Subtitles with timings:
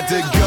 [0.00, 0.37] had to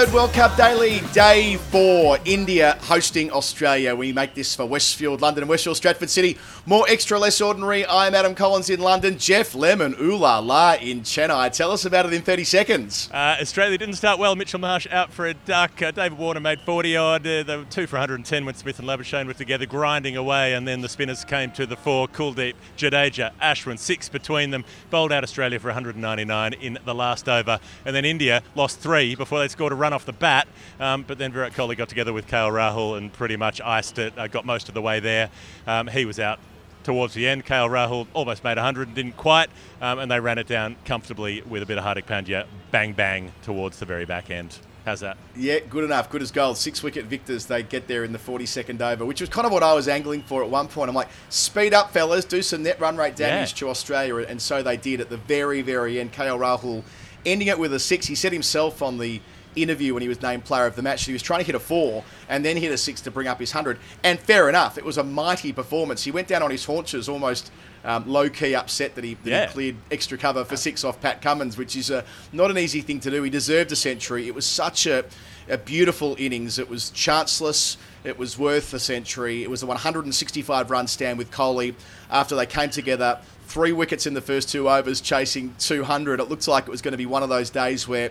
[0.00, 0.12] Word.
[0.14, 2.18] World Cup Daily, day four.
[2.24, 3.94] India hosting Australia.
[3.94, 6.38] We make this for Westfield, London, and Westfield, Stratford City.
[6.64, 7.86] More extra, less ordinary.
[7.86, 9.18] I'm Adam Collins in London.
[9.18, 11.52] Geoff Lemon, ooh la la in Chennai.
[11.52, 13.10] Tell us about it in 30 seconds.
[13.12, 14.34] Uh, Australia didn't start well.
[14.36, 15.82] Mitchell Marsh out for a duck.
[15.82, 17.26] Uh, David Warner made 40 odd.
[17.26, 20.54] Uh, were two for 110 when Smith and Labuschagne were together, grinding away.
[20.54, 22.08] And then the spinners came to the fore.
[22.08, 24.64] Kuldeep, Jadeja, Ashwin, six between them.
[24.88, 27.60] Bowled out Australia for 199 in the last over.
[27.84, 30.48] And then India lost three before they scored a run off the bat.
[30.78, 34.12] Um, but then Virat Kohli got together with KL Rahul and pretty much iced it.
[34.18, 35.30] Uh, got most of the way there.
[35.66, 36.38] Um, he was out
[36.82, 37.44] towards the end.
[37.44, 39.50] KL Rahul almost made 100 and didn't quite,
[39.82, 43.32] um, and they ran it down comfortably with a bit of Hardik Pandya bang bang
[43.42, 44.58] towards the very back end.
[44.86, 45.18] How's that?
[45.36, 46.08] Yeah, good enough.
[46.08, 46.56] Good as gold.
[46.56, 47.44] Six wicket victors.
[47.44, 50.22] They get there in the 42nd over, which was kind of what I was angling
[50.22, 50.88] for at one point.
[50.88, 52.24] I'm like, speed up, fellas.
[52.24, 53.56] Do some net run rate damage Yeah.
[53.58, 54.24] to Australia.
[54.26, 56.12] And so they did at the very, very end.
[56.14, 56.82] KL Rahul
[57.26, 58.06] ending it with a six.
[58.06, 59.20] He said himself on the
[59.56, 61.60] interview when he was named player of the match he was trying to hit a
[61.60, 63.78] four and then hit a six to bring up his 100.
[64.04, 64.78] And fair enough.
[64.78, 66.04] It was a mighty performance.
[66.04, 67.50] He went down on his haunches almost
[67.84, 69.46] um, low key upset that he, that Yeah.
[69.46, 72.82] he cleared extra cover for six off Pat Cummins, which is a, not an easy
[72.82, 73.22] thing to do.
[73.22, 74.26] He deserved a century.
[74.26, 75.04] It was such a,
[75.48, 76.58] a beautiful innings.
[76.58, 77.78] It was chanceless.
[78.04, 79.42] It was worth a century.
[79.42, 81.74] It was a 165 run stand with Kohli
[82.10, 83.18] after they came together.
[83.46, 86.20] Three wickets in the first two overs, chasing 200.
[86.20, 88.10] It looked like it was going to be one of those days where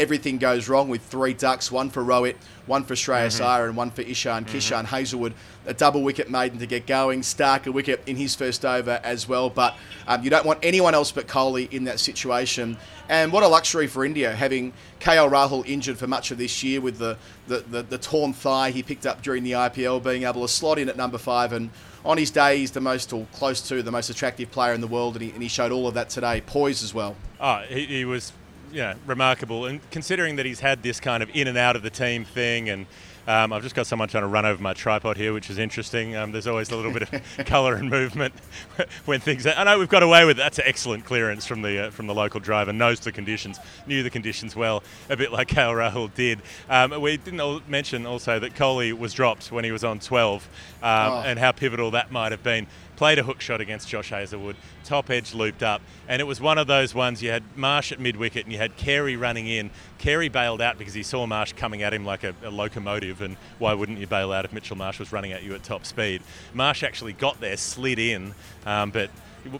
[0.00, 3.44] everything goes wrong with three ducks, one for Rohit, one for Shreyas mm-hmm.
[3.44, 4.56] Iyer, and one for Ishan mm-hmm.
[4.56, 5.34] Kishan Hazlewood.
[5.66, 7.22] A double wicket maiden to get going.
[7.22, 9.50] Stark a wicket in his first over as well.
[9.50, 9.76] But
[10.08, 12.78] um, you don't want anyone else but Kohli in that situation.
[13.10, 16.80] And what a luxury for India having KL Rahul injured for much of this year
[16.80, 20.42] with the, the, the, the torn thigh he picked up during the IPL, being able
[20.42, 21.52] to slot in at number five.
[21.52, 21.70] And
[22.04, 24.86] on his day, he's the most, or close to, the most attractive player in the
[24.86, 25.16] world.
[25.16, 26.40] And he, and he showed all of that today.
[26.40, 27.16] Poise as well.
[27.38, 28.32] Oh, he, he was,
[28.78, 29.66] know, remarkable.
[29.66, 32.68] And considering that he's had this kind of in and out of the team thing,
[32.68, 32.86] and
[33.28, 36.16] um, I've just got someone trying to run over my tripod here, which is interesting.
[36.16, 38.32] Um, there's always a little bit of colour and movement
[39.04, 39.46] when things.
[39.46, 40.42] I know we've got away with it.
[40.42, 42.72] That's an excellent clearance from the uh, from the local driver.
[42.72, 46.40] Knows the conditions, knew the conditions well, a bit like KL Rahul did.
[46.68, 50.48] Um, we didn't mention also that Kohli was dropped when he was on 12,
[50.82, 51.22] um, Oh.
[51.24, 52.66] and how pivotal that might have been.
[53.00, 56.58] Played a hook shot against Josh Hazlewood, top edge looped up, and it was one
[56.58, 59.70] of those ones you had Marsh at mid wicket and you had Carey running in.
[59.96, 63.38] Carey bailed out because he saw Marsh coming at him like a, a locomotive, and
[63.58, 66.20] why wouldn't you bail out if Mitchell Marsh was running at you at top speed?
[66.52, 68.34] Marsh actually got there, slid in,
[68.66, 69.08] um, but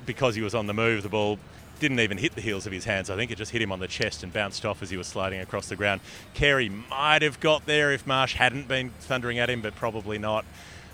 [0.04, 1.38] because he was on the move, the ball
[1.78, 3.08] didn't even hit the heels of his hands.
[3.08, 5.06] I think it just hit him on the chest and bounced off as he was
[5.06, 6.02] sliding across the ground.
[6.34, 10.44] Carey might have got there if Marsh hadn't been thundering at him, but probably not.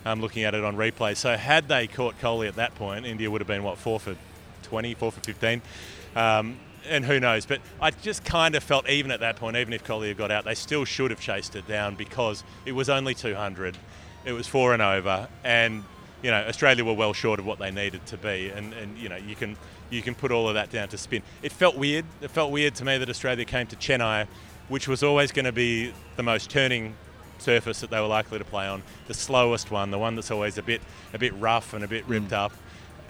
[0.06, 3.28] Um, looking at it on replay, so had they caught Kohli at that point, India
[3.28, 4.14] would have been what four for
[4.62, 5.60] 20, four for 15.
[6.14, 7.44] Um, and who knows?
[7.44, 10.30] But I just kind of felt even at that point, even if Kohli had got
[10.30, 13.76] out, they still should have chased it down because it was only 200.
[14.24, 15.82] It was four and over, and
[16.22, 18.50] you know Australia were well short of what they needed to be.
[18.50, 19.56] And, and you know you can
[19.90, 21.22] you can put all of that down to spin.
[21.42, 22.04] It felt weird.
[22.20, 24.28] It felt weird to me that Australia came to Chennai,
[24.68, 26.94] which was always going to be the most turning
[27.42, 30.58] surface that they were likely to play on, the slowest one, the one that's always
[30.58, 30.80] a bit
[31.12, 32.52] a bit rough and a bit ripped up.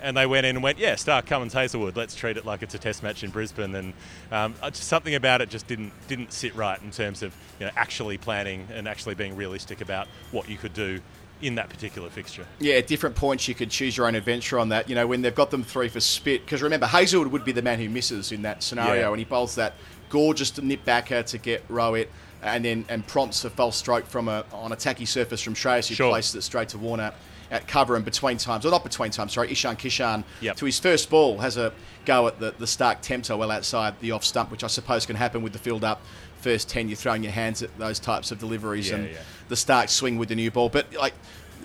[0.02, 1.96] And they went in and went, yeah, start Cummins Hazlewood.
[1.96, 3.74] Let's treat it like it's a test match in Brisbane.
[3.74, 3.94] And
[4.30, 7.72] um, just something about it just didn't didn't sit right in terms of you know
[7.76, 11.00] actually planning and actually being realistic about what you could do
[11.42, 12.46] in that particular fixture.
[12.60, 14.88] Yeah, at different points you could choose your own adventure on that.
[14.88, 17.62] You know, when they've got them three for spit, because remember Hazlewood would be the
[17.62, 19.08] man who misses in that scenario, Yeah.
[19.10, 19.74] and he bowls that
[20.08, 22.08] gorgeous nip backer to get Rohit,
[22.46, 25.88] and then and prompts a false stroke from a on a tacky surface from Shreyas,
[25.88, 26.10] who Sure.
[26.10, 27.12] places it straight to Warner
[27.50, 30.56] at cover and between times, or not between times, sorry, Ishan Kishan Yep.
[30.56, 31.72] to his first ball has a
[32.04, 35.16] go at the, the Stark Tempter well outside the off stump, which I suppose can
[35.16, 36.00] happen with the field up.
[36.40, 39.16] First 10, you're throwing your hands at those types of deliveries Yeah, and yeah.
[39.48, 40.68] the Stark swing with the new ball.
[40.68, 41.14] But like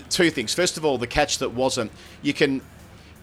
[0.10, 0.54] two things.
[0.54, 1.92] First of all, the catch that wasn't.
[2.22, 2.62] You can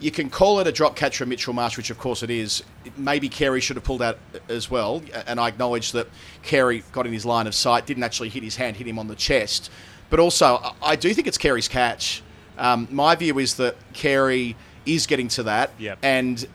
[0.01, 2.63] you can call it a drop catch from Mitchell Marsh, which of course it is.
[2.97, 4.19] Maybe Carey should have pulled out
[4.49, 6.09] as well, and I acknowledge that
[6.43, 9.09] Carey got in his line of sight, didn't actually hit his hand, hit him on
[9.09, 9.71] the chest.
[10.11, 12.23] But also, I- do think it's Carey's catch.
[12.57, 14.57] Um, my view is that Carey
[14.87, 15.99] is getting to that, Yep.
[16.03, 16.47] and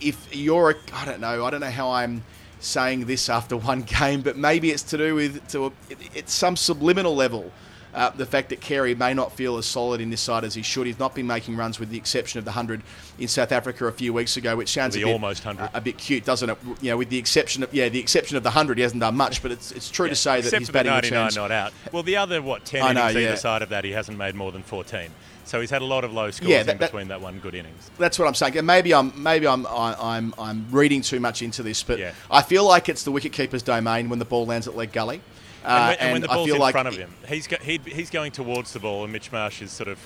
[0.00, 2.22] if you're, a, I don't know, I don't know how I'm
[2.60, 5.72] saying this after one game, but maybe it's to do with to a,
[6.14, 7.50] it's some subliminal level
[7.94, 10.62] uh, the fact that Carey may not feel as solid in this side as he
[10.62, 10.86] should.
[10.86, 12.82] He's not been making runs with the exception of the 100
[13.18, 15.64] in South Africa a few weeks ago, which sounds The a bit, almost 100.
[15.68, 16.58] uh, a bit cute, doesn't it?
[16.80, 19.16] You know, with the exception of yeah, the exception of the 100, he hasn't done
[19.16, 21.36] much, but it's, it's true to say that he's his for the batting 99 returns.
[21.36, 21.72] not out.
[21.92, 23.34] Well, the other what 10 I know, innings either yeah.
[23.34, 25.10] side of that, he hasn't made more than 14.
[25.44, 27.56] So he's had a lot of low scores Yeah, that- in between that one good
[27.56, 27.90] innings.
[27.98, 28.56] That's what I'm saying.
[28.56, 32.12] And maybe I'm maybe I'm I, I'm I'm reading too much into this, but Yeah.
[32.30, 35.20] I feel like it's the wicketkeeper's domain when the ball lands at leg gully.
[35.64, 37.46] Uh, And when, and when the I ball's feel in like front of him, he's
[37.46, 39.98] go, he, he's going towards the ball, and Mitch Marsh is sort of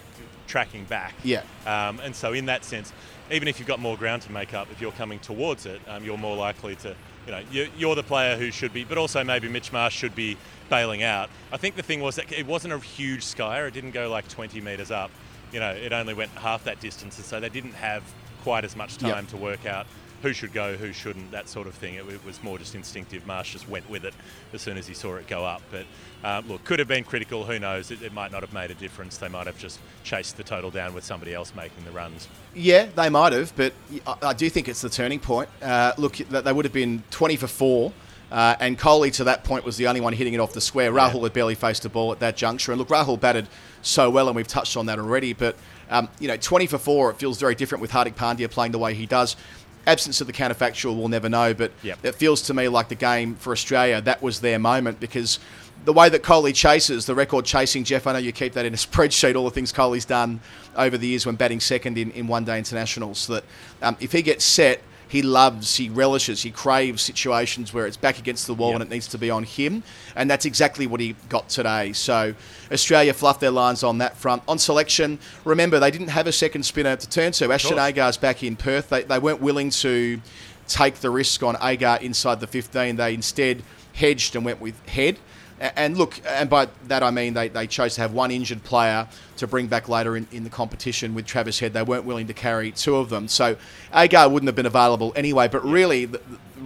[0.47, 1.15] tracking back.
[1.23, 1.43] Yeah.
[1.67, 2.93] Um, and so in that sense,
[3.31, 6.05] even if you've got more ground to make up, if you're coming towards it, um,
[6.05, 6.95] you're more likely to,
[7.27, 10.15] you know, you're, you're the player who should be, but also maybe Mitch Marsh should
[10.15, 10.37] be
[10.69, 11.31] bailing out.
[11.53, 13.67] I think the thing was that it wasn't a huge skyer.
[13.69, 15.11] It didn't go like 20 metres up.
[15.53, 18.03] You know, it only went half that distance, and so they didn't have
[18.43, 19.15] quite as much Yep.
[19.15, 19.87] time to work out
[20.25, 21.95] who should go, who shouldn't, that sort of thing.
[21.95, 23.27] It, it was more just instinctive.
[23.27, 24.15] Marsh just went with it
[24.55, 25.61] as soon as he saw it go up.
[25.71, 25.85] But
[26.25, 27.45] um, look, could have been critical.
[27.45, 27.91] Who knows?
[27.91, 29.19] It, it might not have made a difference.
[29.19, 32.27] They might have just chased the total down with somebody else making the runs.
[32.55, 33.75] Yeah, they might have, but
[34.07, 35.51] I, I do think it's the turning point.
[35.61, 37.93] Uh, look, th- they would have been 20 for four,
[38.33, 40.91] uh, and Kohli to that point was the only one hitting it off the square.
[40.91, 43.47] Rahul had barely faced a ball at that juncture, and look, Rahul batted
[43.83, 45.35] so well, and we've touched on that already.
[45.35, 45.57] But
[45.91, 48.79] um, you know, 20 for four, it feels very different with Hardik Pandya playing the
[48.79, 49.37] way he does.
[49.87, 51.99] Absence of the counterfactual, we'll never know, but Yep.
[52.05, 55.39] it feels to me like the game for Australia that was their moment because
[55.85, 58.73] the way that Kohli chases, the record chasing, Geoff, I know you keep that in
[58.73, 60.41] a spreadsheet, all the things Kohli's done
[60.77, 63.45] over the years when batting second in, in one day internationals, that
[63.83, 64.81] um, if he gets set,
[65.15, 68.81] he loves, he relishes, he craves situations where it's back against the wall Yep.
[68.81, 69.85] and it needs to be on him.
[70.17, 71.93] And that's exactly what he got today.
[71.93, 72.35] So
[72.73, 74.43] Australia fluffed their lines on that front.
[74.49, 77.53] On selection, remember, they didn't have a second spinner to turn to.
[77.53, 77.79] Ashton.
[77.79, 78.89] Agar's back in Perth.
[78.89, 80.21] They, they weren't willing to
[80.67, 82.97] take the risk on Agar inside the 15.
[82.97, 83.63] They instead
[83.93, 85.19] hedged and went with Head.
[85.61, 89.09] And look, and by that I mean they, they chose to have one injured player
[89.37, 91.73] to bring back later in, in the competition with Travis Head.
[91.73, 93.29] They weren't willing to carry two of them.
[93.29, 93.57] So
[93.95, 95.49] Agar wouldn't have been available anyway.
[95.49, 96.19] But really, the,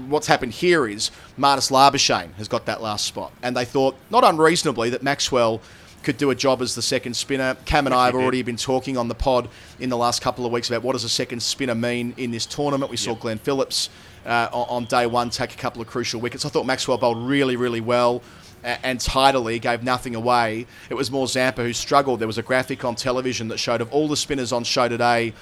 [0.09, 3.33] what's happened here is Marnus Labuschagne has got that last spot.
[3.43, 5.61] And they thought, not unreasonably, that Maxwell
[6.03, 7.57] could do a job as the second spinner.
[7.65, 9.49] Cam and I have already been talking on the pod
[9.81, 12.47] in the last couple of weeks about what does a second spinner mean in this
[12.47, 12.91] tournament.
[12.91, 13.21] We saw Yep.
[13.21, 13.91] Glenn Phillips
[14.25, 16.47] uh, on day one take a couple of crucial wickets.
[16.47, 18.23] I thought Maxwell bowled really, really well
[18.65, 20.67] and tidily, gave nothing away.
[20.91, 22.21] It was more Zampa who struggled.
[22.21, 25.33] There was a graphic on television that showed of all the spinners on show today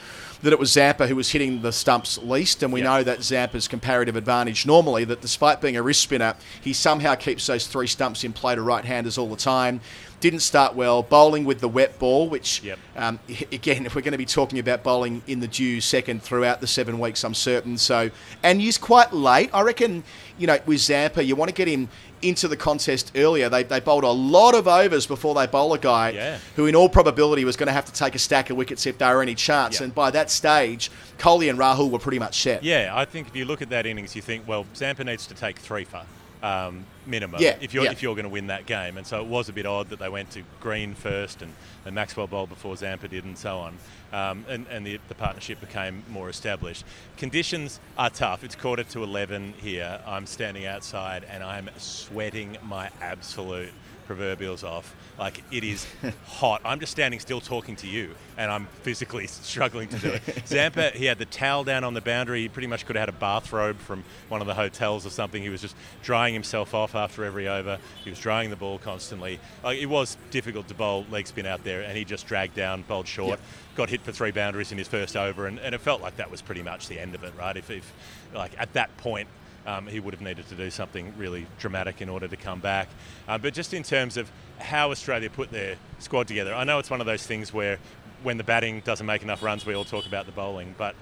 [0.42, 2.86] that it was Zampa who was hitting the stumps least, and we Yeah.
[2.98, 7.46] know that Zampa's comparative advantage normally that despite being a wrist spinner, he somehow keeps
[7.46, 9.80] those three stumps in play to right-handers all the time.
[10.18, 12.78] Didn't start well, bowling with the wet ball, which Yep.
[12.96, 13.20] um,
[13.52, 16.66] again, if we're going to be talking about bowling in the dew second throughout the
[16.66, 17.76] seven weeks, I'm certain.
[17.76, 18.10] So,
[18.42, 19.50] and he's quite late.
[19.52, 20.04] I reckon,
[20.38, 21.88] you know, with Zampa, you want to get him
[22.22, 23.50] into the contest earlier.
[23.50, 26.38] They, they bowled a lot of overs before they bowl a guy Yeah.
[26.56, 28.96] who, in all probability, was going to have to take a stack of wickets if
[28.96, 29.74] there were any chance.
[29.76, 29.80] Yep.
[29.84, 32.64] And by that stage, Kohli and Rahul were pretty much set.
[32.64, 35.34] Yeah, I think if you look at that innings, you think, well, Zampa needs to
[35.34, 36.02] take three for
[36.42, 37.92] um, minimum Yeah, if you're yeah.
[37.92, 38.96] if you're going to win that game.
[38.96, 41.52] And so it was a bit odd that they went to Green first and,
[41.84, 43.78] and Maxwell bowled before Zampa did, and so on.
[44.12, 46.84] Um, and and the, the partnership became more established.
[47.16, 48.44] Conditions are tough.
[48.44, 50.00] It's quarter to 11 here.
[50.06, 53.72] I'm standing outside and I'm sweating my absolute
[54.06, 54.94] proverbials off.
[55.18, 55.86] Like it is
[56.26, 56.60] hot.
[56.64, 60.22] I'm just standing still talking to you, and I'm physically struggling to do it.
[60.46, 62.42] Zampa, he had the towel down on the boundary.
[62.42, 65.42] He pretty much could have had a bathrobe from one of the hotels or something.
[65.42, 67.78] He was just drying himself off after every over.
[68.04, 69.40] He was drying the ball constantly.
[69.62, 72.82] Like it was difficult to bowl leg spin out there, and he just dragged down,
[72.82, 73.30] bowled short.
[73.30, 73.40] Yep.
[73.76, 76.30] Got hit for three boundaries in his first over, and, and it felt like that
[76.30, 77.56] was pretty much the end of it, right?
[77.56, 77.92] If, if
[78.34, 79.28] like at that point,
[79.66, 82.88] um, he would have needed to do something really dramatic in order to come back.
[83.28, 86.90] Uh, but just in terms of how Australia put their squad together, I know it's
[86.90, 87.78] one of those things where
[88.22, 90.74] when the batting doesn't make enough runs, we all talk about the bowling.
[90.78, 90.94] But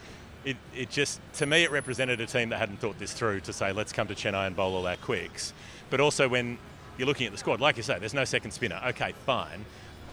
[0.45, 3.53] it, it just, to me, it represented a team that hadn't thought this through to
[3.53, 5.53] say, let's come to Chennai and bowl all our quicks.
[5.91, 6.59] But also when
[6.99, 8.81] you're looking at the squad, like you say, there's no second spinner.
[8.89, 9.65] Okay, fine.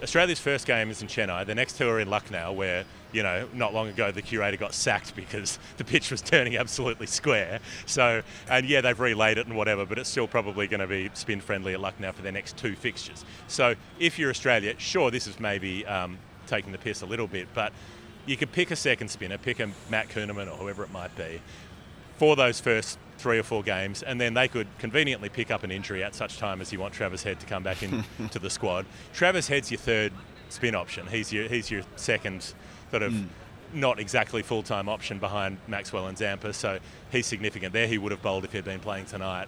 [0.01, 1.45] Australia's first game is in Chennai.
[1.45, 4.73] The next two are in Lucknow, where you know not long ago the curator got
[4.73, 7.59] sacked because the pitch was turning absolutely square.
[7.85, 11.09] So, and yeah, they've relayed it and whatever, but it's still probably going to be
[11.13, 13.23] spin friendly at Lucknow for their next two fixtures.
[13.47, 16.17] So, if you're Australia, sure, this is maybe um,
[16.47, 17.71] taking the piss a little bit, but
[18.25, 21.41] you could pick a second spinner, pick a Matt Kuhnemann or whoever it might be,
[22.17, 25.71] for those first three or four games, and then they could conveniently pick up an
[25.71, 28.85] injury at such time as you want Travis Head to come back into the squad.
[29.13, 30.11] Travis Head's your third
[30.49, 31.07] spin option.
[31.07, 32.53] He's your he's your second
[32.89, 33.13] sort of
[33.73, 36.79] not exactly full time option behind Maxwell and Zampa, so
[37.11, 37.87] he's significant there.
[37.87, 39.47] He would have bowled if he'd been playing tonight.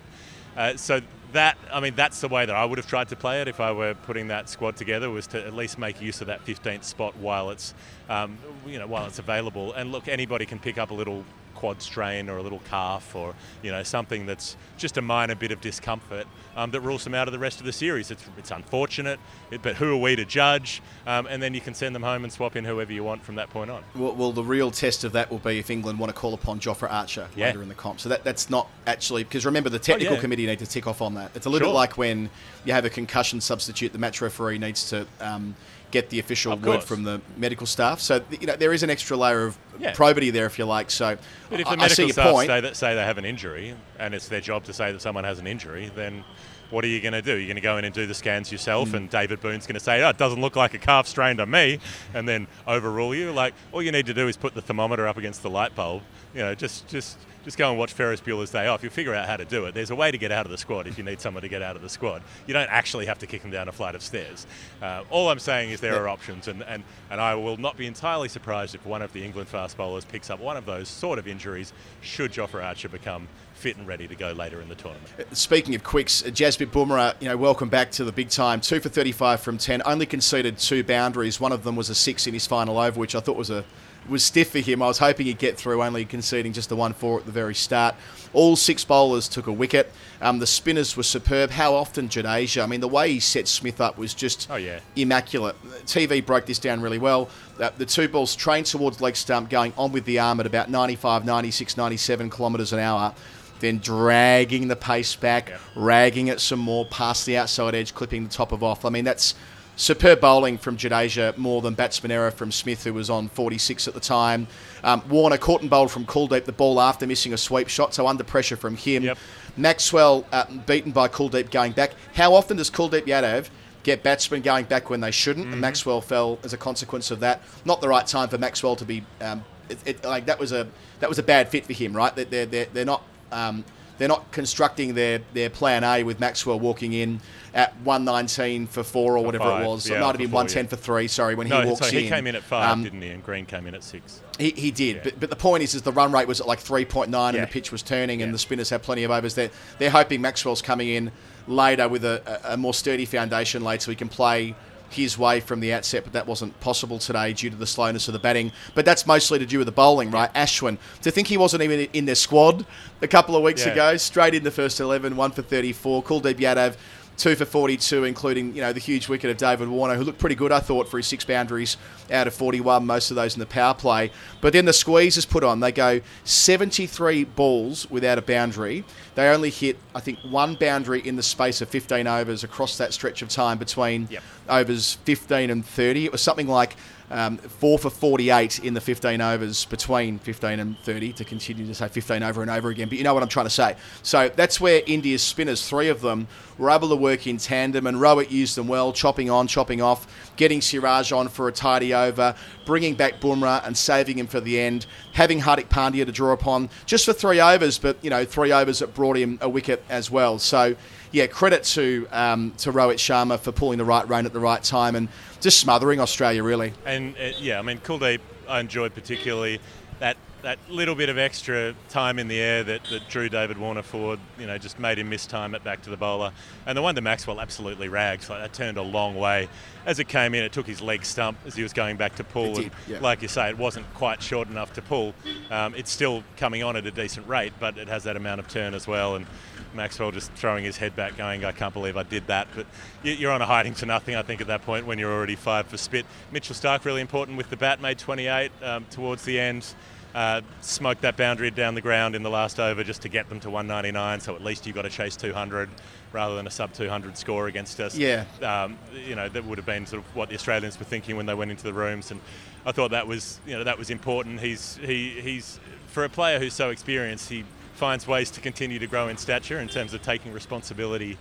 [0.56, 1.02] Uh, so
[1.32, 3.60] that I mean that's the way that I would have tried to play it if
[3.60, 6.84] I were putting that squad together was to at least make use of that 15th
[6.84, 7.74] spot while it's
[8.08, 8.38] um,
[8.68, 11.26] you know while it's available and look anybody can pick up a little
[11.64, 15.50] quad strain or a little calf or you know something that's just a minor bit
[15.50, 16.28] of discomfort
[16.58, 18.12] um, that rules them out of the rest of the series.
[18.12, 19.18] It's, it's unfortunate,
[19.50, 20.82] it, but who are we to judge?
[21.08, 23.36] Um, and then you can send them home and swap in whoever you want from
[23.36, 23.82] that point on.
[23.96, 26.60] Well, well, the real test of that will be if England want to call upon
[26.60, 27.46] Jofra Archer Yeah.
[27.46, 28.02] later in the comp.
[28.02, 30.20] So that, that's not actually because remember the technical yeah.
[30.22, 31.32] committee need to tick off on that.
[31.34, 31.74] It's a little Sure.
[31.74, 32.30] bit like when
[32.66, 35.56] you have a concussion substitute, the match referee needs to um,
[35.94, 36.86] get the official Of word course.
[36.86, 38.00] from the medical staff.
[38.02, 39.94] So you know there is an extra layer of Yeah.
[39.94, 40.90] probity there, if you like.
[40.92, 41.18] So
[41.50, 44.14] But if the I medical your staff say that say they have an injury, and
[44.14, 46.24] it's their job to say that someone has an injury, then
[46.72, 47.36] what are you going to do?
[47.36, 48.96] You're going to go in and do the scans yourself, Hmm.
[48.96, 51.46] and David Boon's going to say, "Oh, it doesn't look like a calf strain to
[51.46, 51.78] me,"
[52.16, 53.32] and then overrule you.
[53.32, 56.02] Like all you need to do is put the thermometer up against the light bulb.
[56.34, 58.84] You know, just just just go and watch Ferris Bueller's Day Off.
[58.84, 59.74] You'll figure out how to do it.
[59.74, 61.62] There's a way to get out of the squad if you need someone to get
[61.62, 62.24] out of the squad.
[62.48, 64.48] You don't actually have to kick them down a flight of stairs.
[64.82, 67.86] Uh, all I'm saying is there are options, and, and, and I will not be
[67.86, 71.20] entirely surprised if one of the England fast bowlers picks up one of those sort
[71.20, 75.10] of injuries should Jofra Archer become fit and ready to go later in the tournament.
[75.34, 78.62] Speaking of quicks, uh, Jasprit Bumrah, you know, welcome back to the big time.
[78.62, 79.82] Two for 35 from 10.
[79.86, 81.40] Only conceded two boundaries.
[81.40, 83.64] One of them was a six in his final over, which I thought was a
[84.10, 84.82] was stiff for him.
[84.82, 87.56] I was hoping he'd get through, only conceding just the one four at the very
[87.56, 87.96] start.
[88.34, 89.92] All six bowlers took a wicket.
[90.22, 91.52] Um, the spinners were superb.
[91.52, 92.64] How often Jadeja?
[92.64, 94.80] I mean, the way he set Smith up was just Oh, yeah.
[94.96, 95.56] immaculate.
[95.86, 97.30] TV broke this down really well.
[97.60, 100.70] Uh, the two balls trained towards leg stump, going on with the arm at about
[100.70, 103.14] 95, 96, 97 kilometres an hour.
[103.60, 105.58] Then dragging the pace back, Yeah.
[105.76, 108.84] ragging it some more past the outside edge, clipping the top of off.
[108.84, 109.36] I mean, that's
[109.76, 113.94] superb bowling from Jadeja, more than batsman error from Smith, who was on 46 at
[113.94, 114.48] the time.
[114.84, 118.08] Um, Warner caught and bowled from Kuldeep the ball after missing a sweep shot, so
[118.08, 119.04] under pressure from him.
[119.04, 119.18] Yep.
[119.58, 121.92] Maxwell uh, beaten by Kuldeep going back.
[122.14, 123.50] How often does Kuldeep Yadav
[123.84, 125.46] get batsmen going back when they shouldn't?
[125.46, 125.54] Mm-hmm.
[125.54, 127.42] And Maxwell fell as a consequence of that.
[127.66, 129.04] Not the right time for Maxwell to be.
[129.22, 130.68] Um, it, it, like that was a
[131.00, 132.14] that was a bad fit for him, right?
[132.16, 133.04] That they're, they're, they're not.
[133.32, 133.64] Um,
[133.98, 137.22] they're not constructing their, their plan A with Maxwell walking in
[137.54, 139.88] at 119 for four or whatever five, it was.
[139.90, 140.70] yeah, it might have been for four, 110 yeah.
[140.70, 141.08] for three.
[141.08, 142.10] Sorry, when he No, walks so he in.
[142.10, 143.10] came in at five, Um, didn't he?
[143.10, 144.22] And Green came in at six.
[144.40, 145.02] he, he did, Yeah.
[145.04, 147.48] but, but the point is, is the run rate was at like 3.9 and the
[147.48, 149.36] pitch was turning and the spinners had plenty of overs.
[149.36, 151.12] They're, they're hoping Maxwell's coming in
[151.48, 154.56] later with a, a, a more sturdy foundation later so he can play
[154.94, 158.14] his way from the outset, but that wasn't possible today due to the slowness of
[158.14, 158.52] the batting.
[158.76, 160.34] But that's mostly to do with the bowling, right?
[160.34, 162.66] Ashwin, to think he wasn't even in their squad
[163.02, 163.74] a couple of weeks Yeah.
[163.74, 166.04] ago, straight in the first 11, one for 34.
[166.04, 166.76] Kuldeep Yadav,
[167.18, 170.36] two for 42, including you know the huge wicket of David Warner, who looked pretty
[170.36, 171.78] good, I thought, for his six boundaries
[172.12, 174.12] out of 41, most of those in the power play.
[174.42, 175.60] But then the squeeze is put on.
[175.60, 178.84] They go 73 balls without a boundary.
[179.16, 182.94] They only hit, I think, one boundary in the space of 15 overs across that
[182.94, 184.24] stretch of time between Yep.
[184.50, 186.06] overs 15 and 30.
[186.06, 186.76] It was something like
[187.14, 191.76] um, four for 48 in the 15 overs between 15 and 30 to continue to
[191.76, 192.90] say 15 over and over again.
[192.90, 193.76] But you know what I'm trying to say.
[194.02, 196.28] So that's where India's spinners, three of them,
[196.58, 200.08] were able to work in tandem and Rohit used them well, chopping on, chopping off,
[200.36, 202.36] getting Siraj on for a tidy over,
[202.66, 206.70] bringing back Bumrah and saving him for the end, having Hardik Pandya to draw upon
[206.86, 210.10] just for three overs, but you know, three overs that brought him a wicket as
[210.10, 210.40] well.
[210.40, 210.76] So
[211.12, 214.64] yeah, credit to um, to Rohit Sharma for pulling the right rein at the right
[214.64, 215.08] time and
[215.40, 216.74] just smothering Australia really.
[216.86, 219.60] And uh, yeah, I mean, Kuldeep, I enjoyed particularly
[220.04, 223.82] that that little bit of extra time in the air that, that drew David Warner
[223.82, 224.20] forward.
[224.38, 226.34] You know, just made him miss time it back to the bowler.
[226.66, 228.30] And the one to Maxwell absolutely rags.
[228.30, 229.48] Like that turned a long way
[229.86, 230.44] as it came in.
[230.44, 232.56] It took his leg stump as he was going back to pull.
[232.56, 233.00] Did, yeah.
[233.00, 235.14] like you say, it wasn't quite short enough to pull.
[235.50, 238.50] Um, it's still coming on at a decent rate, but it has that amount of
[238.50, 239.16] turn as well.
[239.16, 239.26] And
[239.74, 242.68] Maxwell just throwing his head back, going, "I can't believe I did that." But
[243.02, 245.36] you- you're on a hiding to nothing, I think, at that point when you're already
[245.36, 246.06] five for spit.
[246.34, 249.74] Mitchell Stark really important with the bat, made 28 um, towards the end.
[250.14, 253.40] Uh, smoked that boundary down the ground in the last over just to get them
[253.40, 254.20] to 199.
[254.20, 255.70] So at least you got to chase 200
[256.12, 257.98] rather than a sub 200 score against us.
[257.98, 258.26] Yeah.
[258.42, 258.78] Um,
[259.08, 261.34] you know that would have been sort of what the Australians were thinking when they
[261.34, 262.22] went into the rooms, and
[262.66, 264.40] I thought that was you know that was important.
[264.40, 267.44] He's he he's for a player who's so experienced, he
[267.76, 271.18] finds ways to continue to grow in stature in terms of taking responsibility.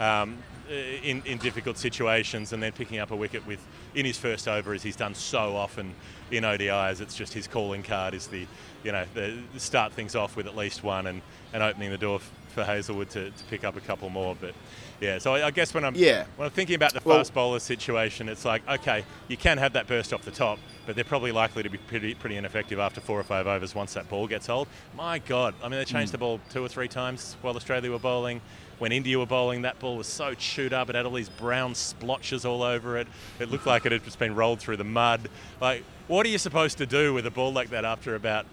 [0.00, 0.38] Um,
[0.68, 0.72] Uh,
[1.02, 3.58] in, in difficult situations and then picking up a wicket with
[3.94, 5.94] in his first over as he's done so often
[6.30, 8.46] in ODIs it's just his calling card is the
[8.84, 11.22] you know the, start things off with at least one and,
[11.54, 14.52] and opening the door for Hazlewood to, to pick up a couple more but
[15.00, 16.26] yeah so I, I guess when I'm Yeah.
[16.36, 19.72] when I'm thinking about the Well- fast bowler situation it's like okay you can have
[19.72, 23.00] that burst off the top but they're probably likely to be pretty pretty ineffective after
[23.00, 24.68] four or five overs once that ball gets old.
[24.94, 26.16] My god I mean they changed hmm.
[26.16, 28.42] the ball two or three times while Australia were bowling
[28.78, 30.88] when India were bowling, that ball was so chewed up.
[30.88, 33.08] It had all these brown splotches all over it.
[33.38, 35.28] It looked like it had just been rolled through the mud.
[35.60, 38.46] Like, what are you supposed to do with a ball like that after about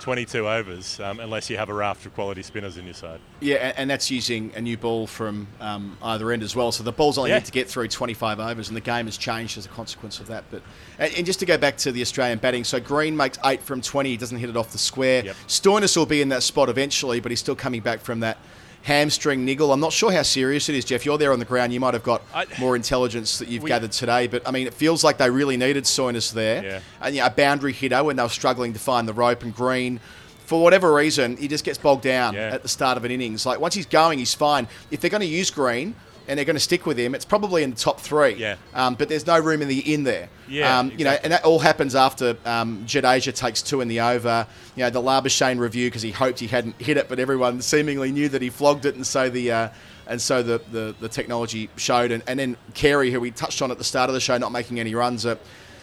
[0.00, 3.20] 22 overs, um, unless you have a raft of quality spinners in your side?
[3.40, 6.72] Yeah, and, that's using a new ball from um, either end as well.
[6.72, 7.38] So the balls only Yeah.
[7.38, 10.26] need to get through 25 overs, and the game has changed as a consequence of
[10.26, 10.44] that.
[10.50, 10.62] But
[10.98, 13.80] and, and just to go back to the Australian batting, so Green makes eight from
[13.80, 15.24] 20, he doesn't hit it off the square.
[15.24, 15.36] Yep.
[15.46, 18.38] Stoinis will be in that spot eventually, but he's still coming back from that
[18.82, 19.72] hamstring niggle.
[19.72, 21.04] I'm not sure how serious it is, Geoff.
[21.04, 21.72] You're there on the ground.
[21.72, 24.66] You might have got I- more intelligence that you've We- gathered today, but I mean,
[24.66, 26.64] it feels like they really needed Stoinis there.
[26.64, 26.80] Yeah.
[27.00, 30.00] And yeah, a boundary hitter when they were struggling to find the rope, and Green.
[30.46, 32.50] For whatever reason, he just gets bogged down Yeah.
[32.52, 33.46] at the start of an innings.
[33.46, 34.66] Like once he's going, he's fine.
[34.90, 35.94] If they're going to use Green
[36.28, 38.34] and they're going to stick with him, it's probably in the top three.
[38.34, 38.56] Yeah.
[38.74, 40.28] Um, but there's no room in the in there.
[40.48, 44.00] Yeah, Um, You know, and that all happens after um, Jadeja takes two in the
[44.00, 44.46] over.
[44.76, 48.12] You know, the Labuschagne review because he hoped he hadn't hit it, but everyone seemingly
[48.12, 49.52] knew that he flogged it, and so the.
[49.52, 49.68] Uh,
[50.04, 53.70] and so the, the, the technology showed, and, and then Carey, who we touched on
[53.70, 55.38] at the start of the show, not making any runs, a,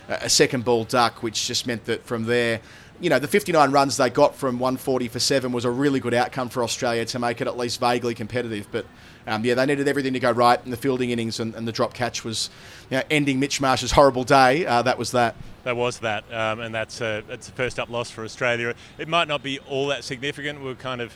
[0.10, 2.60] a second ball duck, which just meant that from there,
[3.00, 6.13] you know, the 59 runs they got from 140 for seven was a really good
[6.13, 8.67] outcome for Australia to make it at least vaguely competitive.
[8.72, 8.86] But
[9.27, 11.71] um, yeah, they needed everything to go right in the fielding innings, and, and the
[11.71, 12.49] drop catch was
[12.89, 14.65] you know, ending Mitch Marsh's horrible day.
[14.65, 15.35] Uh, that was that.
[15.63, 18.73] That was that, um, and that's a, that's a first up loss for Australia.
[18.97, 20.63] It might not be all that significant.
[20.63, 21.15] We're kind of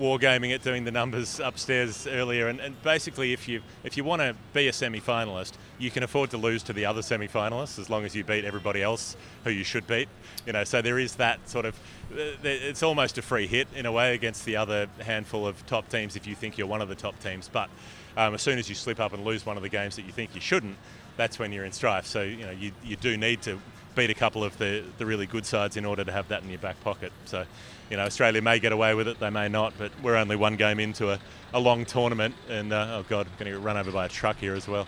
[0.00, 4.22] wargaming it, doing the numbers upstairs earlier, and, and basically, if you if you want
[4.22, 8.06] to be a semi-finalist, you can afford to lose to the other semi-finalists as long
[8.06, 10.08] as you beat everybody else who you should beat.
[10.46, 11.78] You know, so there is that sort of.
[12.10, 15.90] uh, It's almost a free hit in a way against the other handful of top
[15.90, 17.68] teams if you think you're one of the top teams, but
[18.16, 20.12] um, as soon as you slip up and lose one of the games that you
[20.12, 20.76] think you shouldn't,
[21.16, 22.06] that's when you're in strife.
[22.06, 23.60] So you know you, you do need to
[23.94, 26.48] beat a couple of the, the really good sides in order to have that in
[26.48, 27.12] your back pocket.
[27.26, 27.44] So
[27.90, 30.56] you know Australia may get away with it, they may not, but we're only one
[30.56, 31.18] game into a,
[31.52, 34.38] a long tournament, and uh, oh god, going to get run over by a truck
[34.38, 34.86] here as well.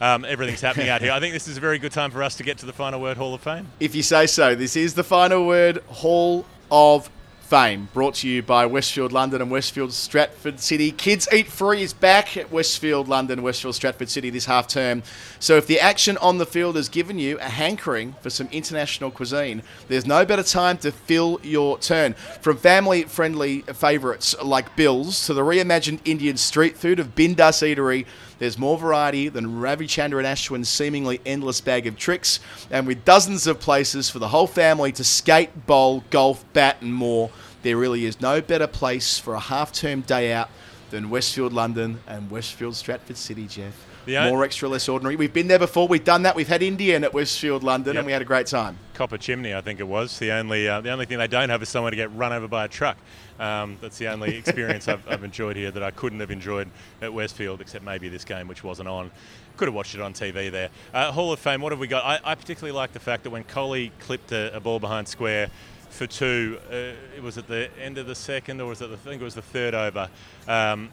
[0.00, 1.12] Um, everything's happening out here.
[1.12, 3.02] I think this is a very good time for us to get to the final
[3.02, 3.66] word Hall of Fame.
[3.80, 7.10] If you say so, this is the final word Hall of
[7.50, 10.92] Fame, brought to you by Westfield London and Westfield Stratford City.
[10.92, 15.02] Kids Eat Free is back at Westfield London, Westfield Stratford City this half term.
[15.40, 19.10] So if the action on the field has given you a hankering for some international
[19.10, 22.14] cuisine, there's no better time to fill your turn.
[22.40, 28.06] From family friendly favourites like Bill's to the reimagined Indian street food of Bindas Eatery,
[28.38, 33.60] there's more variety than Ravichandran Ashwin's seemingly endless bag of tricks, and with dozens of
[33.60, 37.30] places for the whole family to skate, bowl, golf, bat, and more,
[37.62, 40.48] there really is no better place for a half term day out
[40.90, 43.86] than Westfield London and Westfield Stratford City, Geoff.
[44.08, 45.14] O- More extra, less ordinary.
[45.14, 45.86] We've been there before.
[45.86, 46.34] We've done that.
[46.34, 48.00] We've had Indian at Westfield London, Yep.
[48.00, 48.76] and we had a great time.
[48.94, 50.18] Copper Chimney, I think it was.
[50.18, 52.48] The only uh, the only thing they don't have is someone to get run over
[52.48, 52.96] by a truck.
[53.38, 56.68] Um, that's the only experience I've, I've enjoyed here that I couldn't have enjoyed
[57.02, 59.10] at Westfield, except maybe this game, which wasn't on.
[59.56, 60.70] Could have watched it on TV there.
[60.92, 62.04] Uh, Hall of Fame, what have we got?
[62.04, 65.50] I, I particularly like the fact that when Kohli clipped a, a ball behind square
[65.90, 66.74] for two, uh,
[67.16, 69.24] it was at the end of the second, or was it the, I think it
[69.24, 70.08] was the third over.
[70.48, 70.90] Um,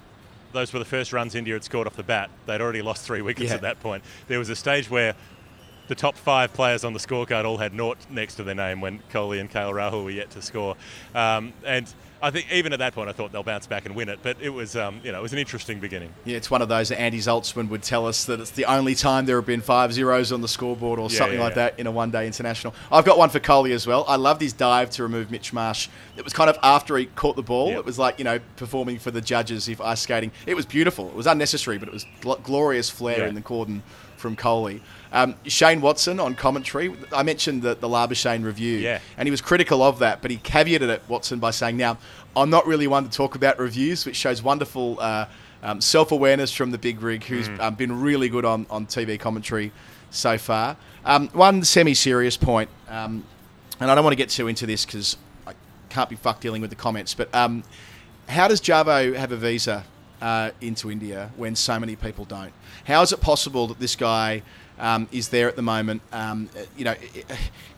[0.53, 2.29] those were the first runs India had scored off the bat.
[2.45, 3.55] They'd already lost three wickets Yeah.
[3.55, 4.03] at that point.
[4.27, 5.13] There was a stage where
[5.87, 8.99] the top five players on the scorecard all had naught next to their name when
[9.11, 10.75] Kohli and KL Rahul were yet to score.
[11.15, 11.87] Um, and
[12.21, 14.19] I think even at that point, I thought they'll bounce back and win it.
[14.23, 16.13] But it was, um, you know, it was an interesting beginning.
[16.25, 18.95] Yeah, it's one of those that Andy Zaltzman would tell us that it's the only
[18.95, 21.69] time there have been five zeros on the scoreboard or Yeah, something yeah, like yeah.
[21.69, 22.73] that in a one day international.
[22.91, 24.05] I've got one for Kohli as well.
[24.07, 25.89] I loved his dive to remove Mitch Marsh.
[26.15, 27.69] It was kind of after he caught the ball.
[27.69, 30.31] It was like, you know, performing for the judges if ice skating.
[30.45, 31.07] It was beautiful.
[31.07, 33.83] It was unnecessary, but it was gl- glorious flair in the cordon
[34.17, 34.81] from Kohli.
[35.11, 36.93] Um, Shane Watson on commentary.
[37.13, 38.99] I mentioned the, the Labuschagne review, Yeah.
[39.17, 41.97] and he was critical of that, but he caveated it, Watson, by saying, now,
[42.35, 45.25] I'm not really one to talk about reviews, which shows wonderful uh,
[45.63, 49.19] um, self awareness from the big rig, who's um, been really good on, on TV
[49.19, 49.71] commentary
[50.11, 50.77] so far.
[51.05, 53.23] Um, one semi serious point, um,
[53.79, 55.17] and I don't want to get too into this because
[55.47, 55.53] I
[55.89, 57.63] can't be fucked dealing with the comments, but um,
[58.27, 59.83] how does Jarvo have a visa
[60.21, 62.51] uh, into India when so many people don't?
[62.85, 64.43] How is it possible that this guy
[64.79, 66.01] um, is there at the moment?
[66.11, 66.95] Um, uh, you know,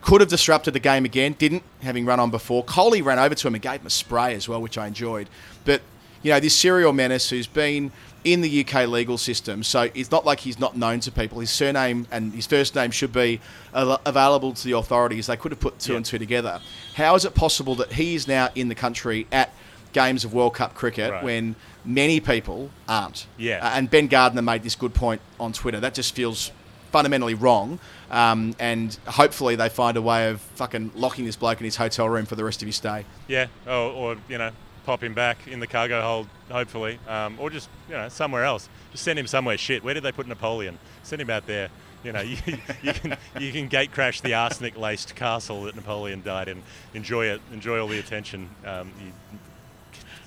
[0.02, 2.64] could have disrupted the game again, didn't, having run on before.
[2.64, 5.28] Kohli ran over to him and gave him a spray as well, which I enjoyed.
[5.64, 5.82] But,
[6.22, 10.26] you know, this serial menace who's been in the UK legal system, so it's not
[10.26, 11.40] like he's not known to people.
[11.40, 13.40] His surname and his first name should be
[13.72, 15.26] available to the authorities.
[15.26, 15.96] They could have put two Yeah.
[15.96, 16.60] and two together.
[16.94, 19.52] How is it possible that he is now in the country at
[19.92, 21.24] games of World Cup cricket Right.
[21.24, 23.26] when many people aren't?
[23.38, 23.64] Yeah.
[23.66, 25.80] Uh, and Ben Gardner made this good point on Twitter.
[25.80, 26.52] That just feels
[26.90, 27.78] fundamentally wrong.
[28.10, 32.08] Um, and hopefully they find a way of fucking locking this bloke in his hotel
[32.08, 33.04] room for the rest of his stay.
[33.28, 34.50] Yeah, or, or you know,
[34.84, 38.68] pop him back in the cargo hold, hopefully, um, or just you know somewhere else.
[38.92, 39.84] Just send him somewhere shit.
[39.84, 40.78] Where did they put Napoleon?
[41.02, 41.68] Send him out there.
[42.02, 42.36] You know, you,
[42.82, 46.62] you can you can gate crash the arsenic-laced castle that Napoleon died in.
[46.94, 47.40] Enjoy it.
[47.52, 48.48] Enjoy all the attention.
[48.64, 49.12] Um, you,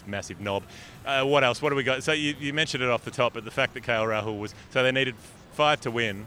[0.05, 0.63] massive knob.
[1.05, 1.61] Uh, what else?
[1.61, 2.03] What do we got?
[2.03, 4.53] So you, you mentioned it off the top, but the fact that KL Rahul was
[4.69, 5.15] so they needed
[5.53, 6.25] five to win,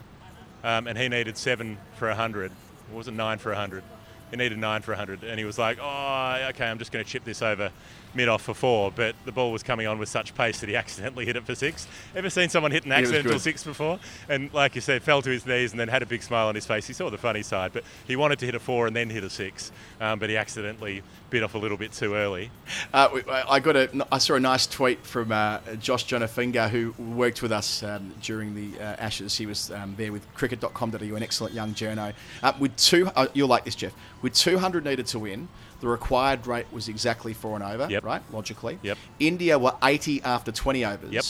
[0.66, 2.50] um, and he needed seven for hundred.
[2.90, 3.84] It Was it nine for hundred?
[4.30, 7.08] He needed nine for 100, and he was like, "Oh, okay, I'm just going to
[7.08, 7.70] chip this over
[8.16, 10.76] mid off for four, But the ball was coming on with such pace that he
[10.86, 11.86] accidentally hit it for six.
[12.14, 13.98] Ever seen someone hit an accidental six before?
[14.28, 16.54] And like you said, fell to his knees and then had a big smile on
[16.54, 16.86] his face.
[16.86, 19.22] He saw the funny side, but he wanted to hit a four and then hit
[19.22, 22.50] a six, um, but he accidentally bit off a little bit too early.
[22.92, 24.06] Uh, I got a.
[24.12, 28.54] I saw a nice tweet from uh, Josh Schonafinger, who worked with us um, during
[28.54, 29.36] the uh, Ashes.
[29.36, 32.12] He was um, there with cricket.com.au, an excellent young journo.
[32.42, 33.94] Uh, with two, uh, you'll like this, Geoff.
[34.22, 35.48] With 200 needed to win,
[35.80, 37.86] the required rate was exactly four and over.
[37.90, 38.04] Yep.
[38.04, 38.78] Right, logically.
[38.82, 38.98] Yep.
[39.20, 41.12] India were 80 after 20 overs.
[41.12, 41.24] Yep.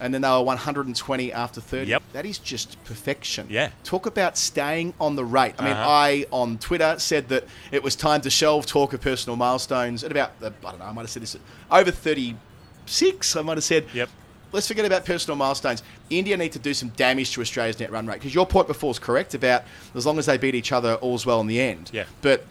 [0.00, 1.90] And then they were 120 after 30.
[1.90, 2.02] Yep.
[2.12, 3.48] That is just perfection.
[3.50, 3.70] Yeah.
[3.82, 5.54] Talk about staying on the rate.
[5.58, 5.90] I mean, Uh-huh.
[5.90, 10.12] I on Twitter said that it was time to shelve talk of personal milestones at
[10.12, 11.36] about, uh, I don't know, I might have said this,
[11.68, 13.36] over 36.
[13.36, 14.08] I might have said, Yep.
[14.52, 15.82] let's forget about personal milestones.
[16.10, 18.14] India need to do some damage to Australia's net run rate.
[18.20, 21.26] Because your point before is correct about as long as they beat each other, all's
[21.26, 21.90] well in the end.
[21.92, 22.04] Yeah.
[22.22, 22.46] But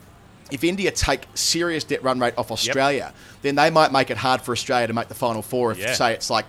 [0.52, 4.42] if India take serious debt run rate off Australia, then they might make it hard
[4.42, 5.94] for Australia to make the final four if, Yeah.
[5.94, 6.46] say, it's like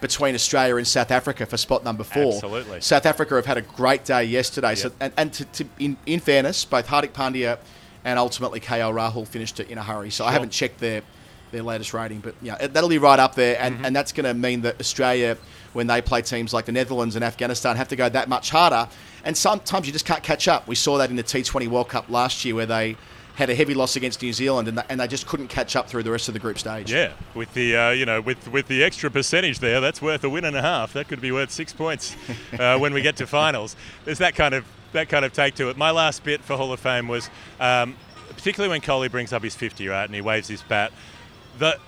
[0.00, 2.34] between Australia and South Africa for spot number four.
[2.34, 2.80] Absolutely.
[2.80, 4.74] South Africa have had a great day yesterday.
[4.74, 7.58] So, and, and to, to, in, in fairness, both Hardik Pandya
[8.04, 10.10] and ultimately KL Rahul finished it in a hurry.
[10.10, 11.02] So I haven't checked their
[11.52, 13.84] their latest rating, but yeah, that'll be right up there, and, Mm-hmm.
[13.84, 15.36] and that's going to mean that Australia,
[15.74, 18.88] when they play teams like the Netherlands and Afghanistan, have to go that much harder.
[19.22, 20.66] And sometimes you just can't catch up.
[20.66, 22.96] We saw that in the T20 World Cup last year, where they
[23.34, 25.88] had a heavy loss against New Zealand, and, they- and they just couldn't catch up
[25.88, 26.92] through the rest of the group stage.
[26.92, 30.28] Yeah, with the uh, you know with with the extra percentage there, that's worth a
[30.28, 30.92] win and a half.
[30.92, 32.14] That could be worth six points
[32.58, 33.76] uh, when we get to finals.
[34.04, 35.76] There's that kind of that kind of take to it.
[35.76, 37.96] My last bit for Hall of Fame was um,
[38.28, 40.92] particularly when Kohli brings up his 50 right and he waves his bat.
[41.58, 41.78] The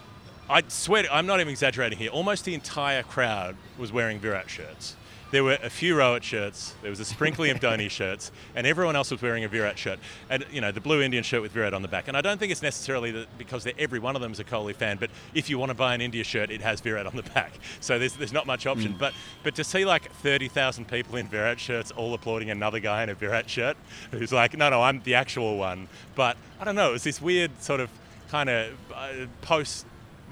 [0.49, 2.11] I swear, I'm not even exaggerating here.
[2.11, 4.95] Almost the entire crowd was wearing Virat shirts.
[5.35, 6.77] There were a few Rohit shirts.
[6.81, 9.99] There was a sprinkling of Dhoni shirts, and everyone else was wearing a Virat shirt.
[10.31, 12.07] And you know, the blue Indian shirt with Virat on the back.
[12.07, 14.77] And I don't think it's necessarily that because every one of them is a Kohli
[14.77, 14.97] fan.
[14.97, 17.51] But if you want to buy an India shirt, it has Virat on the back.
[17.81, 18.95] So there's, there's not much option.
[18.97, 23.09] But but to see like 30,000 people in Virat shirts all applauding another guy in
[23.09, 23.77] a Virat shirt
[24.13, 25.89] who's like, no, no, I'm the actual one.
[26.15, 26.91] But I don't know.
[26.91, 27.91] It was this weird sort of
[28.31, 29.85] kind of uh, post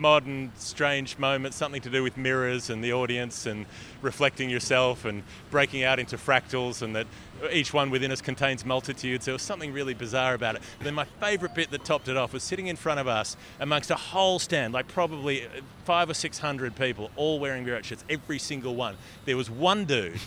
[0.02, 3.64] modern strange moment something to do with mirrors and the audience and
[4.02, 7.06] reflecting yourself and breaking out into fractals and that
[7.52, 9.24] each one within us contains multitudes.
[9.24, 10.62] There was something really bizarre about it.
[10.78, 13.36] And then my favorite bit that topped it off was sitting in front of us
[13.60, 15.46] amongst a whole stand like probably
[15.84, 18.96] five or six hundred people all wearing Virat shirts every single one.
[19.24, 20.18] There was one dude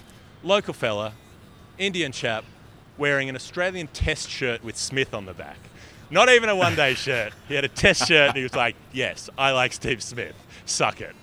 [0.41, 1.13] local fella
[1.77, 2.45] Indian chap
[2.97, 5.57] wearing an Australian test shirt with Smith on the back.
[6.09, 7.33] Not even a one day shirt.
[7.47, 10.35] He had a test shirt and he was like, Yes, I like Steve Smith.
[10.65, 11.15] Suck it.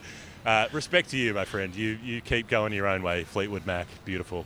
[0.44, 1.74] Uh, respect to you, my friend.
[1.74, 3.86] You, you keep going your own way, Fleetwood Mac.
[4.04, 4.44] Beautiful.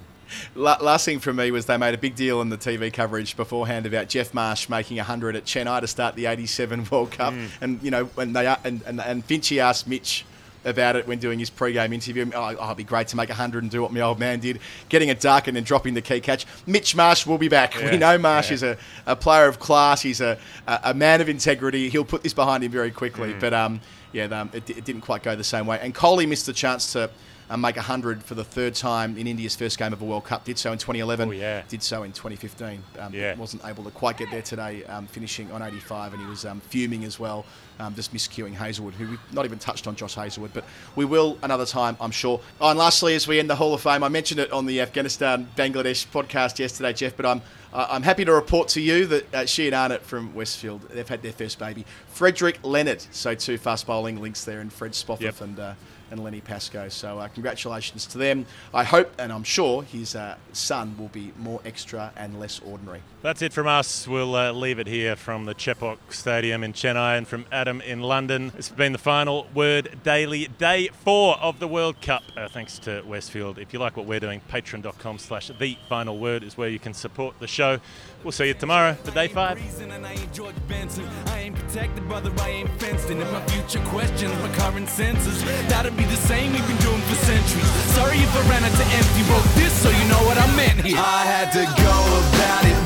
[0.54, 3.36] La- last thing from me was they made a big deal in the TV coverage
[3.36, 7.32] beforehand about Geoff Marsh making 100 at Chennai to start the 87 World Cup.
[7.32, 7.48] Mm.
[7.60, 10.24] And, you know, when they and, and, and Finchy asked Mitch
[10.66, 12.30] about it when doing his pre-game interview.
[12.34, 14.60] Oh, oh, it'd be great to make 100 and do what my old man did,
[14.88, 16.46] getting it duck and then dropping the key catch.
[16.66, 17.74] Mitch Marsh will be back.
[17.74, 18.54] Yeah, We know Marsh yeah.
[18.54, 20.02] is a, a player of class.
[20.02, 21.88] He's a, a, man of integrity.
[21.88, 23.34] He'll put this behind him very quickly.
[23.34, 23.40] Mm.
[23.40, 23.80] But, um,
[24.12, 25.78] yeah, um, it, it didn't quite go the same way.
[25.80, 27.10] And Kohli missed the chance to
[27.48, 30.44] uh, make 100 for the third time in India's first game of a World Cup.
[30.44, 31.28] Did so in 2011.
[31.28, 31.62] Oh, yeah.
[31.68, 32.82] Did so in 2015.
[32.98, 33.34] Um, Yeah.
[33.36, 36.60] Wasn't able to quite get there today, um, finishing on 85, and he was um,
[36.60, 37.44] fuming as well,
[37.78, 41.38] um, just miscuing Hazlewood, who we've not even touched on Josh Hazlewood, but we will
[41.42, 42.40] another time, I'm sure.
[42.60, 44.80] Oh, and lastly, as we end the Hall of Fame, I mentioned it on the
[44.80, 49.34] Afghanistan Bangladesh podcast yesterday, Geoff, but I'm uh, I'm happy to report to you that
[49.34, 51.84] uh, she and Arnott from Westfield, they've had their first baby.
[52.08, 55.40] Frederick Leonard, so two fast bowling links there, and Fred Spofforth Yep.
[55.42, 55.74] and uh,
[56.10, 56.88] and Lenny Pascoe.
[56.88, 58.46] So uh, congratulations to them.
[58.72, 63.02] I hope and I'm sure his uh, son will be more extra and less ordinary.
[63.22, 64.06] That's it from us.
[64.06, 68.00] We'll uh, leave it here from the Chepauk Stadium in Chennai and from Adam in
[68.00, 68.52] London.
[68.56, 72.22] It's been the final word daily, day four of the World Cup.
[72.36, 73.58] Uh, thanks to Westfield.
[73.58, 76.94] If you like what we're doing, patreon.com slash the final word is where you can
[76.94, 77.80] support the show.
[78.26, 79.56] We'll see you tomorrow for day five.
[79.56, 81.06] Reason and I ain't George Benson.
[81.26, 82.32] I ain't protected, brother.
[82.40, 83.20] I ain't fenced in.
[83.20, 87.14] If my future questions my current senses, that'll be the same we've been doing for
[87.14, 87.70] centuries.
[87.94, 89.22] Sorry if I ran out to empty.
[89.30, 90.98] Wrote this so you know what I meant here.
[90.98, 91.94] I had to go
[92.34, 92.85] about it